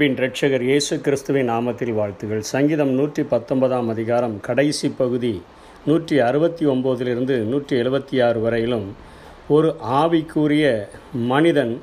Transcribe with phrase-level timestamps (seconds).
[0.00, 2.40] அன்பின் இரட்சகர் இயேசு கிறிஸ்துவின் நாமத்தில் வாழ்த்துகள்.
[2.50, 5.32] சங்கீதம் நூற்றி பத்தொன்பதாம் அதிகாரம் கடைசி பகுதி
[5.88, 8.86] நூற்றி அறுபத்தி ஒம்போதிலிருந்து நூற்றி எழுபத்தி ஆறு வரையிலும்
[9.56, 9.70] ஒரு
[10.00, 10.64] ஆவிக்குரிய
[11.32, 11.74] மனிதன்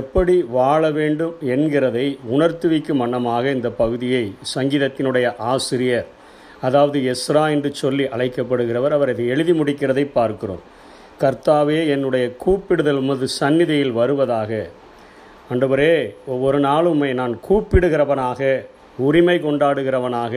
[0.00, 6.08] எப்படி வாழ வேண்டும் என்கிறதை உணர்த்துவிக்கும் வண்ணமாக இந்த பகுதியை சங்கீதத்தினுடைய ஆசிரியர்
[6.60, 10.64] அதாவது எஸ்ரா என்று சொல்லி அழைக்கப்படுகிறவர் அவர் இதை எழுதி முடிக்கிறதை பார்க்கிறோம்.
[11.22, 14.68] கர்த்தாவே என்னுடைய கூப்பிடுதல் உமது சந்நிதியில் வருவதாக
[15.50, 18.40] ஆண்டவரே ஒவ்வொரு நாளும் உம்மை நான் கூப்பிடுகிறவனாக
[18.98, 20.34] உரிமை கொண்டாடுகிறவனாக.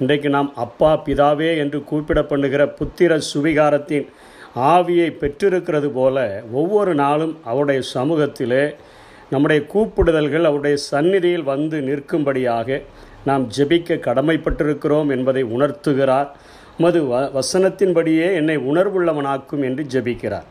[0.00, 4.06] இன்றைக்கு நாம் அப்பா பிதாவே என்று கூப்பிட பண்ணுகிற புத்திர சுவிகாரத்தின்
[4.56, 8.74] ஆவியை பெற்றிருக்கிறது போல ஒவ்வொரு நாளும் அவருடைய சமூகத்திலே
[9.30, 12.82] நம்முடைய கூப்பிடுதல்கள் அவருடைய சந்நிதியில் வந்து நிற்கும்படியாக
[13.24, 16.28] நாம் ஜெபிக்க கடமைப்பட்டிருக்கிறோம் என்பதை உணர்த்துகிறார்.
[16.78, 20.48] மது வ வசனத்தின்படியே என்னை உணர்வுள்ளவனாக்கும் என்று ஜெபிக்கிறார்.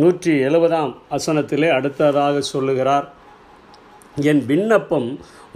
[0.00, 3.06] நூற்றி எழுபதாம் வசனத்திலே அடுத்ததாக சொல்லுகிறார்
[4.30, 5.08] என் விண்ணப்பம்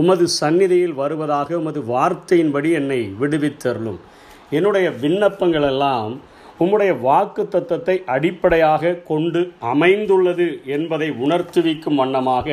[0.02, 3.98] உமது சந்நிதியில் வருவதாக உமது வார்த்தையின்படி என்னை விடுவித்தருளும்.
[4.56, 6.12] என்னுடைய விண்ணப்பங்கள் எல்லாம்
[6.62, 9.40] உம்முடைய வாக்கு தத்தத்தை அடிப்படையாக கொண்டு
[9.72, 12.46] அமைந்துள்ளது என்பதை உணர்த்துவிக்கும் வண்ணமாக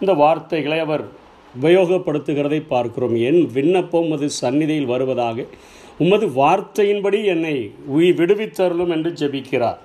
[0.00, 1.04] இந்த வார்த்தைகளை அவர்
[1.54, 3.16] உபயோகப்படுத்துகிறதை பார்க்கிறோம்.
[3.28, 5.46] என் விண்ணப்பம் உமது சந்நிதியில் வருவதாக
[6.04, 7.56] உமது வார்த்தையின்படி என்னை
[7.96, 9.78] உய் விடுவித்தருளும் என்று ஜெபிக்கிறார்.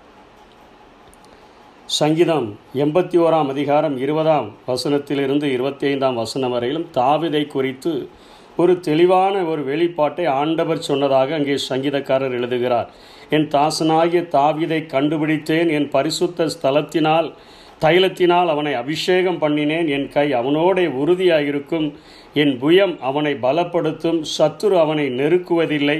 [1.97, 8.09] சங்கீதம் எண்பத்தி ஓராம் அதிகாரம் இருபதாம் வசனத்திலிருந்து இருபத்தி ஐந்தாம் வசனம் வரையிலும் தாவிதை குறித்து
[8.57, 12.89] ஒரு தெளிவான ஒரு வெளிப்பாட்டை ஆண்டவர் சொன்னதாக அங்கே சங்கீதக்காரர் எழுதுகிறார்.
[13.29, 15.69] என் தாசனாகிய தாவிதை கண்டுபிடித்தேன்.
[15.69, 17.33] என் பரிசுத்த ஸ்தலத்தினால்
[17.81, 19.87] தைலத்தினால் அவனை அபிஷேகம் பண்ணினேன்.
[19.87, 21.93] என் கை அவனோடே உறுதியாயிருக்கும்.
[22.33, 24.21] என் புயம் அவனை பலப்படுத்தும்.
[24.37, 25.99] சத்துரு அவனை நெருக்குவதில்லை.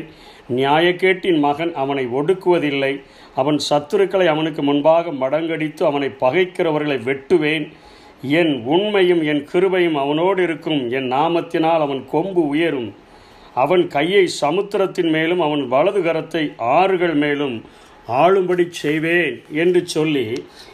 [0.50, 2.94] நியாயக்கேட்டின் மகன் அவனை ஒடுக்குவதில்லை.
[3.36, 7.66] அவன் சத்துருக்களை அவனுக்கு முன்பாக மடங்கடித்து அவனை பகைக்கிறவர்களை வெட்டுவேன்.
[8.40, 10.82] என் உண்மையும் என் கிருபையும் அவனோடு இருக்கும்.
[10.90, 12.90] என் நாமத்தினால் அவன் கொம்பு உயரும்.
[13.64, 17.56] அவன் கையை சமுத்திரத்தின் மேலும் அவன் வலது கரத்தை ஆறுகள் மேலும்
[18.22, 20.24] ஆளும்படி செய்வேன் என்று சொல்லி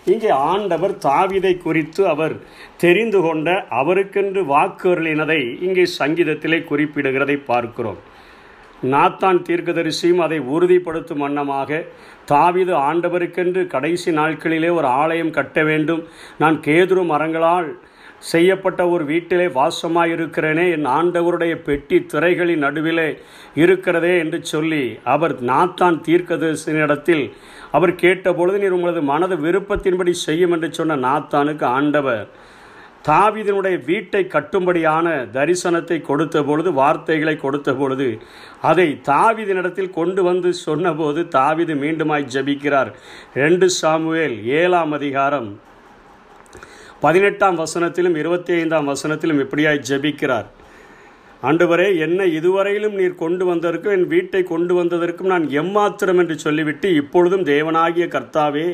[0.06, 2.36] இங்கே ஆண்டவர் தாவிதை குறித்து அவர்
[2.78, 8.00] தெரிந்து கொண்ட அவருக்கென்று வாக்குறுளினதை இங்கே சங்கீதத்திலே குறிப்பிடுகிறதை பார்க்கிறோம்.
[8.84, 11.86] நாத்தான் தீர்க்கதரிசியும் அதை உறுதிப்படுத்தும் வண்ணமாக
[12.32, 16.04] தாவிது ஆண்டவருக்கென்று கடைசி நாட்களிலே ஒரு ஆலயம் கட்ட வேண்டும்.
[16.38, 17.78] நான் கேதுரு மரங்களால்
[18.20, 23.18] செய்யப்பட்ட ஒரு வீட்டிலே வாசமாயிருக்கிறேனே என் ஆண்டவருடைய பெட்டி திரைகளின் நடுவிலே
[23.56, 27.32] இருக்கிறதே என்று சொல்லி அவர் நாத்தான் தீர்க்கதரிசனிடத்தில்
[27.72, 32.28] அவர் கேட்டபொழுது நீர் உங்களது மனது விருப்பத்தின்படி செய்யும் என்று சொன்ன நாத்தானுக்கு ஆண்டவர்
[33.08, 38.08] தாவிதனுடைய வீட்டை கட்டும்படியான தரிசனத்தை கொடுத்த பொழுது வார்த்தைகளை கொடுத்த பொழுது
[38.70, 42.92] அதை தாவிதனிடத்தில் கொண்டு வந்து சொன்னபோது தாவிது மீண்டுமாய் ஜபிக்கிறார்.
[43.44, 45.50] ரெண்டு சாமுவேல் ஏழாம் அதிகாரம்
[47.02, 50.48] பதினெட்டாம் வசனத்திலும் இருபத்தி ஐந்தாம் வசனத்திலும் இப்படியாய் ஜபிக்கிறார்.
[51.44, 57.46] ஆண்டவரே என்னை இதுவரையிலும் நீர் கொண்டு வந்ததற்கும் என் வீட்டை கொண்டு வந்ததற்கும் நான் எம்மாத்திரம் என்று சொல்லிவிட்டு இப்பொழுதும்
[57.52, 58.68] தேவனாகிய கர்த்தாவே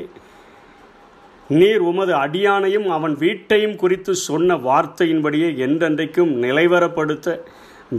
[1.49, 7.37] நீர் உமது அடியானையும் அவன் வீட்டையும் குறித்து சொன்ன வார்த்தையின்படியே என்றென்றைக்கும் நிலைவரப்படுத்த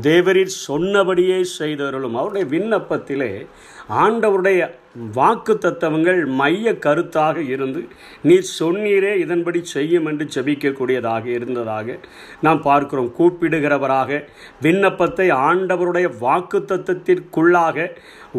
[0.03, 3.31] தேவரீர் சொன்னபடியே செய்தவர்களும் அவருடைய விண்ணப்பத்திலே
[3.97, 4.61] ஆண்டவருடைய
[5.17, 7.81] வாக்கு தத்தவங்கள் மைய கருத்தாக இருந்து
[8.29, 11.99] நீர் சொன்னீரே இதன்படி செய்யும் என்று செபிக்கக்கூடியதாக இருந்ததாக
[12.41, 13.11] நாம் பார்க்கிறோம்.
[13.19, 14.21] கூப்பிடுகிறவராக
[14.67, 17.89] விண்ணப்பத்தை ஆண்டவருடைய வாக்கு தத்துவத்திற்குள்ளாக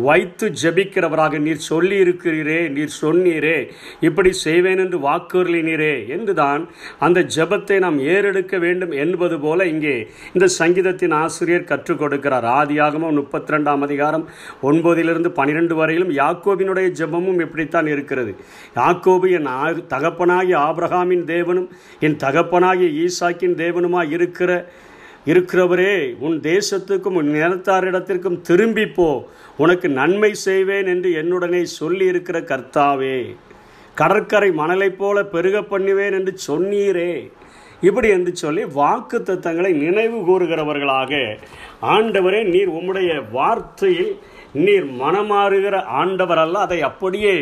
[0.07, 3.57] வைத்து ஜபிக்கிறவராக நீர் சொல்லியிருக்கிறீரே நீர் சொன்னீரே
[3.99, 6.63] இப்படி செய்வேன் என்று வாக்குறுளினீரே என்றுதான்
[6.99, 9.95] அந்த ஜபத்தை நாம் ஏறெடுக்க வேண்டும் என்பது போல இங்கே
[10.33, 12.49] இந்த சங்கீதத்தின் ஆசிரியர் கற்றுக் கொடுக்கிறார்.
[12.59, 14.27] ஆதியாகமும் முப்பத்தி ரெண்டாம் அதிகாரம்
[14.61, 18.31] ஒன்பதிலிருந்து பனிரெண்டு வரையிலும் யாக்கு யாக்கோபினுடைய ஜெபமும் இப்படித்தான் இருக்கிறது.
[18.75, 19.49] யாக்கோபு என்
[19.93, 21.69] தகப்பனாகிய ஆபிரகாமின் தேவனும்
[21.99, 24.51] என் தகப்பனாகிய ஈசாக்கின் தேவனுமாய் இருக்கிற
[25.31, 29.07] இருக்கிறவரே உன் தேசத்துக்கும் உன் நிலத்தாரிடத்திற்கும் திரும்பி போ
[29.57, 33.17] உனக்கு நன்மை செய்வேன் என்று என்னுடனே சொல்லி இருக்கிற கர்த்தாவே.
[33.95, 37.11] கடற்கரை மணலைப் போல பெருக பண்ணுவேன் என்று சொன்னீரே.
[37.87, 41.11] இப்படி என்று சொல்லி வாக்கு தத்தங்களை நினைவு கூறுகிறவர்களாக
[41.93, 44.13] ஆண்டவரே நீர் உம்முடைய வார்த்தையில்
[44.65, 46.57] நீர் மனமாறுகிற ஆண்டவர் அல்ல.
[46.65, 47.35] அதை அப்படியே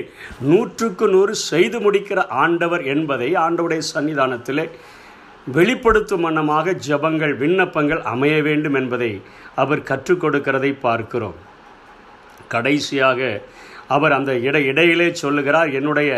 [0.52, 4.66] நூற்றுக்கு நூறு செய்து முடிக்கிற ஆண்டவர் என்பதை ஆண்டவுடைய சன்னிதானத்திலே
[5.58, 9.12] வெளிப்படுத்தும் வண்ணமாக ஜபங்கள் விண்ணப்பங்கள் அமைய வேண்டும் என்பதை
[9.64, 11.38] அவர் கற்றுக் கொடுக்கிறதை பார்க்கிறோம்.
[12.54, 13.20] கடைசியாக
[13.96, 16.12] அவர் அந்த இட இடையிலே சொல்லுகிறார் என்னுடைய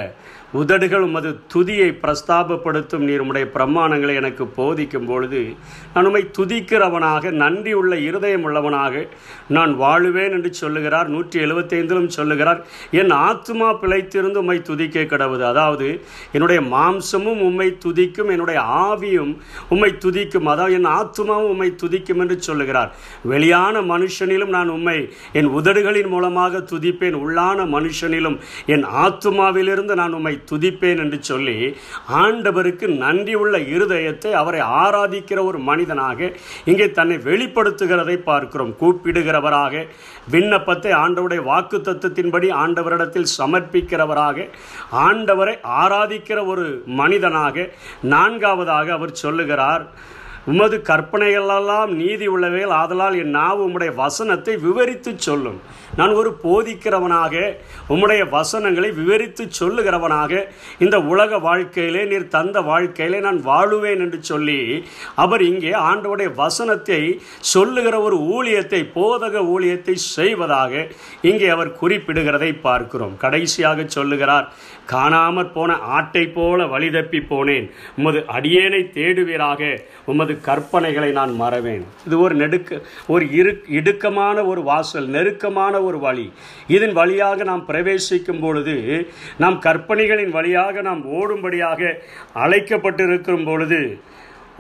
[0.52, 5.56] உதடுகள் உமது துதியை பிரஸ்தாபப்படுத்தும் நீர் உம்முடைய பிரமாணங்களை எனக்கு போதிக்கும் பொழுது
[5.94, 9.08] நான் உம்மை துதிக்கிறவனாக நன்றி உள்ள இருதயம் உள்ளவனாக
[9.48, 11.08] நான் வாழுவேன் என்று சொல்லுகிறார்.
[11.08, 12.66] நூற்றி எழுபத்தைந்திலும் சொல்லுகிறார்.
[12.92, 15.42] என் ஆத்மா பிழைத்திருந்து உம்மை துதிக்க கிடவுது.
[15.42, 16.02] அதாவது
[16.32, 19.38] என்னுடைய மாம்சமும் உம்மை துதிக்கும் என்னுடைய ஆவியும்
[19.70, 20.46] உம்மை துதிக்கும்.
[20.46, 22.96] அதாவது என் ஆத்மாவும் உம்மை துதிக்கும் என்று சொல்லுகிறார்.
[23.24, 27.14] வெளியான மனுஷனிலும் நான் உம்மை என் உதடுகளின் மூலமாக துதிப்பேன்.
[27.14, 31.58] உள்ளான மனுஷனிலும் என் ஆத்மாவிலிருந்து நான் உம்மை துதிப்பேன் என்று சொல்லி
[32.22, 36.32] ஆண்டவருக்கு நன்றி உள்ள இருதயத்தை அவரை ஆராதிக்கிற ஒரு மனிதனாக
[36.66, 38.74] இங்கே தன்னை வெளிப்படுத்துகிறதை பார்க்கிறோம்.
[38.82, 39.86] கூப்பிடுகிறவராக
[40.32, 44.48] விண்ணப்பத்தை ஆண்டவருடைய வாக்கு தத்துவத்தின்படி ஆண்டவரிடத்தில் சமர்ப்பிக்கிறவராக
[45.08, 46.68] ஆண்டவரை ஆராதிக்கிற ஒரு
[47.02, 47.70] மனிதனாக
[48.16, 49.86] நான்காவதாக அவர் சொல்லுகிறார்.
[50.52, 55.60] உமது கற்பனைகளெல்லாம் நீதி உள்ளவைகள் ஆதலால் என் நாவு உம்முடைய வசனத்தை விவரித்து சொல்லும்.
[55.96, 57.36] நான் ஒரு போதிக்கிறவனாக
[57.90, 60.42] உம்முடைய வசனங்களை விவரித்து சொல்லுகிறவனாக
[60.80, 64.60] இந்த உலக வாழ்க்கையிலே நீர் தந்த வாழ்க்கையிலே நான் வாழுவேன் என்று சொல்லி
[65.16, 67.02] அவர் இங்கே ஆண்டவுடைய வசனத்தை
[67.40, 70.88] சொல்லுகிற ஒரு ஊழியத்தை போதக ஊழியத்தை செய்வதாக
[71.22, 73.18] இங்கே அவர் குறிப்பிடுகிறதை பார்க்கிறோம்.
[73.18, 74.48] கடைசியாக சொல்லுகிறார்
[74.92, 77.66] காணாமற் போன ஆட்டை போல வழி தப்பி போனேன்.
[77.98, 79.62] உமது அடியேனை தேடுவீராக.
[80.06, 81.86] உமது கற்பனைகளை நான் மறவேன்.
[82.08, 82.80] இது ஒரு நெடுக்க
[83.14, 86.28] ஒரு இரு இடுக்கமான ஒரு வாசல் நெருக்கமான ஒரு வழி.
[86.76, 88.76] இதன் வழியாக நாம் பிரவேசிக்கும் பொழுது
[89.44, 91.82] நாம் கற்பனைகளின் வழியாக நாம் ஓடும்படியாக
[92.46, 93.82] அழைக்கப்பட்டிருக்கும் பொழுது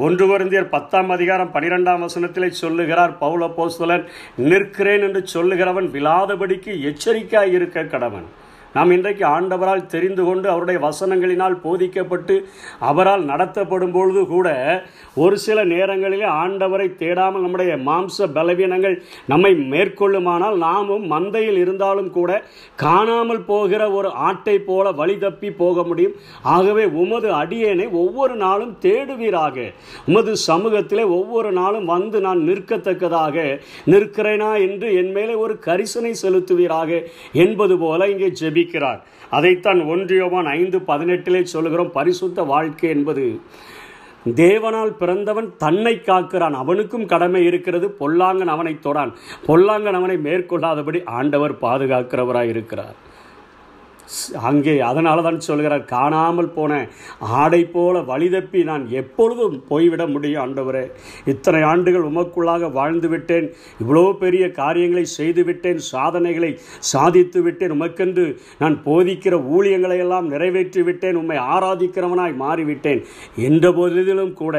[0.05, 4.03] ஒன்று வருந்தியர் பத்தாம் அதிகாரம் பனிரெண்டாம் வசனத்திலே சொல்லுகிறார் பவுல போஸ்தலன்
[4.49, 8.27] நிற்கிறேன் என்று சொல்லுகிறவன் விழாதபடிக்கு எச்சரிக்கையாய் இருக்க கடவன்.
[8.77, 12.35] நாம் இன்றைக்கு ஆண்டவரால் தெரிந்து கொண்டு அவருடைய வசனங்களினால் போதிக்கப்பட்டு
[12.89, 14.47] அவரால் நடத்தப்படும் பொழுது கூட
[15.15, 18.95] ஒரு சில நேரங்களிலே ஆண்டவரை தேடாமல் நம்முடைய மாம்ச பலவீனங்கள்
[19.25, 22.31] நம்மை மேற்கொள்ளுமானால் நாமும் மந்தையில் இருந்தாலும் கூட
[22.75, 26.15] காணாமல் போகிற ஒரு ஆட்டை போல வழி தப்பி போக முடியும்.
[26.53, 29.55] ஆகவே உமது அடியேனை ஒவ்வொரு நாளும் தேடுவீராக.
[30.05, 33.35] உமது சமூகத்திலே ஒவ்வொரு நாளும் வந்து நான் நிற்கத்தக்கதாக
[33.85, 37.01] நிற்கிறேனா என்று என் மேலே ஒரு கரிசனை செலுத்துவீராக
[37.43, 39.01] என்பது போல இங்கே ஜெபி ஜெபிக்கிறார்.
[39.29, 43.39] அதைத்தான் ஒன்றியவான் ஐந்து பதினெட்டிலே சொல்கிறோம் பரிசுத்த வாழ்க்கை என்பது
[44.35, 46.51] தேவனால் பிறந்தவன் தன்னை காக்கிறான்.
[46.51, 47.95] அவனுக்கும் கடமை இருக்கிறது.
[47.99, 49.13] பொல்லாங்கன் அவனை தொடான்.
[49.47, 53.05] பொல்லாங்கன் அவனை மேற்கொள்ளாதபடி ஆண்டவர் பாதுகாக்கிறவராய் இருக்கிறார்
[54.47, 56.71] அங்கே அதனால தான் சொல்கிறார் காணாமல் போன
[57.41, 60.83] ஆடை போல வழிதப்பி நான் எப்பொழுதும் போய்விட முடியும் ஆண்டவரே.
[61.33, 63.47] இத்தனை ஆண்டுகள் உமக்குள்ளாக வாழ்ந்து விட்டேன்.
[63.83, 66.51] இவ்வளோ பெரிய காரியங்களை செய்து விட்டேன் சாதனைகளை
[66.91, 67.75] சாதித்து விட்டேன்.
[67.77, 68.25] உமக்கென்று
[68.61, 71.19] நான் போதிக்கிற ஊழியங்களை எல்லாம் நிறைவேற்றி விட்டேன்.
[71.21, 73.03] உம்மை ஆராதிக்கிறவனாய் மாறிவிட்டேன்.
[73.47, 74.55] என்ற போதிலும் கூட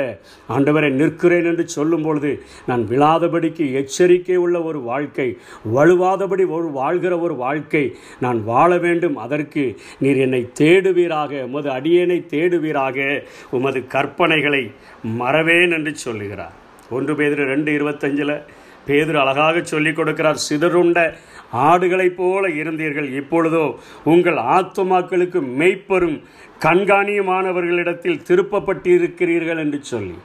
[0.57, 2.33] ஆண்டவரை நிற்கிறேன் என்று சொல்லும் பொழுது
[2.69, 5.29] நான் விழாதபடிக்கு எச்சரிக்கை உள்ள ஒரு வாழ்க்கை
[5.77, 7.85] வலுவாதபடி ஒரு வாழ்கிற ஒரு வாழ்க்கை
[8.27, 9.17] நான் வாழ வேண்டும்.
[9.25, 9.65] அதன் அதற்கு
[10.03, 12.97] நீர் என்னை தேடுவீராக உமது அடியேனை தேடுவீராக
[13.57, 14.63] உமது கற்பனைகளை
[15.21, 16.55] மறவேன் என்று சொல்லுகிறார்.
[16.97, 18.35] ஒன்று பேதிரு ரெண்டு இருபத்தஞ்சில்
[18.87, 20.99] பேதர் அழகாக சொல்லிக் கொடுக்கிறார் சிதறுண்ட
[21.71, 23.09] ஆடுகளைப் போல இருந்தீர்கள்.
[23.21, 23.65] இப்பொழுதோ
[24.13, 26.19] உங்கள் ஆத்துமாக்களுக்கு மெய்ப்பெரும்
[26.67, 30.17] கண்காணியமானவர்களிடத்தில் திருப்பப்பட்டிருக்கிறீர்கள் என்று சொல்லி.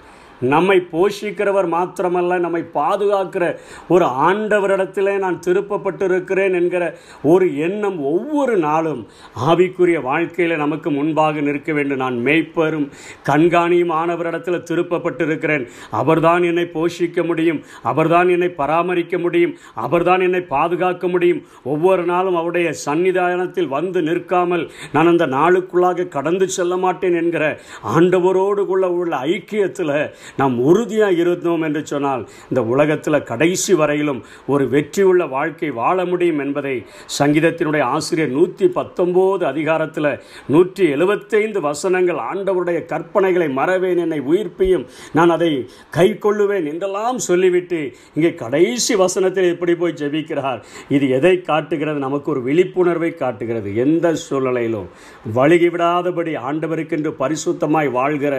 [0.43, 3.57] நம்மை போஷிக்கிறவர் மாத்திரமல்ல நம்மை பாதுகாக்கிற
[3.87, 6.83] ஒரு ஆண்டவரிடத்திலே நான் திருப்பப்பட்டிருக்கிறேன் என்கிற
[7.23, 9.07] ஒரு எண்ணம் ஒவ்வொரு நாளும்
[9.47, 11.97] ஆவிக்குரிய வாழ்க்கையில் நமக்கு முன்பாக நிற்க வேண்டும்.
[11.97, 12.87] நான் மெய்ப்பெரும்
[13.29, 15.67] கண்காணியும் ஆனவரிடத்தில் திருப்பப்பட்டிருக்கிறேன்.
[15.91, 21.41] அவர்தான் என்னை போஷிக்க முடியும் அவர்தான் என்னை பராமரிக்க முடியும் அவர்தான் என்னை பாதுகாக்க முடியும்.
[21.63, 27.59] ஒவ்வொரு நாளும் அவருடைய சன்னிதானத்தில் வந்து நிற்காமல் நான் அந்த நாளுக்குள்ளாக கடந்து செல்ல மாட்டேன் என்கிற
[27.95, 30.11] ஆண்டவரோடு உள்ள ஐக்கியத்தில்
[30.41, 34.21] நாம் உறுதியாக இருந்தோம் என்று சொன்னால் இந்த உலகத்தில் கடைசி வரையிலும்
[34.53, 36.75] ஒரு வெற்றியுள்ள வாழ்க்கை வாழ முடியும் என்பதை
[37.19, 40.11] சங்கீதத்தினுடைய ஆசிரியர் நூற்றி பத்தொம்போது அதிகாரத்தில்
[40.47, 44.85] நூற்றி எழுபத்தைந்து வசனங்கள் ஆண்டவருடைய கற்பனைகளை மறவேன் என்னை உயிர்ப்பியும்
[45.17, 45.51] நான் அதை
[45.97, 47.79] கை கொள்ளுவேன் என்றெல்லாம் சொல்லிவிட்டு
[48.13, 50.59] இங்கே கடைசி வசனத்தில் எப்படி போய் ஜெபிக்கிறார்.
[50.95, 51.99] இது எதை காட்டுகிறது?
[51.99, 53.69] நமக்கு ஒரு விழிப்புணர்வை காட்டுகிறது.
[53.75, 54.89] எந்த சூழ்நிலையிலும்
[55.35, 58.35] வழுகி விடாதபடி ஆண்டவருக்கென்று பரிசுத்தமாய் வாழ்கிற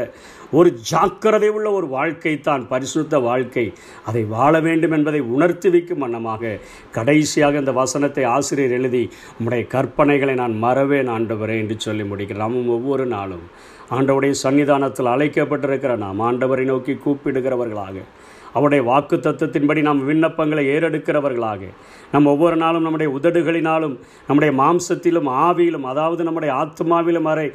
[0.59, 3.73] ஒரு ஜாக்கிரதை உள்ள ஒரு வாழ்க்கை தான் பரிசுத்த வாழ்க்கை.
[4.05, 6.59] அதை வாழ வேண்டும் என்பதை உணர்த்தி வைக்கும் வண்ணமாக
[6.93, 13.07] கடைசியாக இந்த வசனத்தை ஆசிரியர் எழுதி உம்முடைய கற்பனைகளை நான் மறவேன் ஆண்டவரே என்று சொல்லி முடிக்கிறேன் நாமும் ஒவ்வொரு
[13.07, 13.47] நாளும்
[13.91, 17.97] ஆண்டவருடைய சன்னிதானத்தில் அழைக்கப்பட்டிருக்கிற நாம் ஆண்டவரை நோக்கி கூப்பிடுகிறவர்களாக
[18.55, 21.63] அவருடைய வாக்கு தத்துவத்தின்படி நாம் விண்ணப்பங்களை ஏறெடுக்கிறவர்களாக.
[22.13, 23.95] நம் ஒவ்வொரு நாளும் நம்முடைய உதடுகளினாலும்
[24.27, 27.47] நம்முடைய மாம்சத்திலும் ஆவியிலும் அதாவது நம்முடைய ஆத்மாவிலும் வரை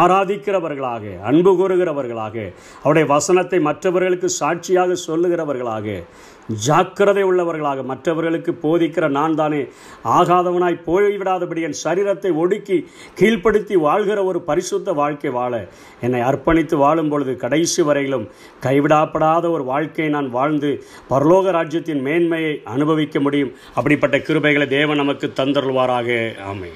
[0.00, 2.36] ஆராதிக்கிறவர்களாக அன்பு கூறுகிறவர்களாக
[2.82, 5.98] அவருடைய வசனத்தை மற்றவர்களுக்கு சாட்சியாக சொல்லுகிறவர்களாக
[6.46, 9.68] ஜாக்கிரதை உள்ளவர்களாக மற்றவர்களுக்கு போதிக்கிற நான் தானே
[10.04, 12.88] ஆகாதவனாய் போய்விடாதபடி என் சரீரத்தை ஒடுக்கி
[13.20, 15.68] கீழ்ப்படுத்தி வாழ்கிற ஒரு பரிசுத்த வாழ்க்கை வாழ.
[16.00, 18.28] என்னை அர்ப்பணித்து வாழும் பொழுது கடைசி வரையிலும்
[18.62, 23.54] கைவிடப்படாத ஒரு வாழ்க்கையை நான் வாழ்ந்து பரலோக ராஜ்யத்தின் மேன்மையை அனுபவிக்க முடியும்.
[23.74, 26.40] அப்படிப்பட்ட கிருபைகளை தேவன் நமக்கு தந்தருள்வாராக.
[26.40, 26.72] ஆமை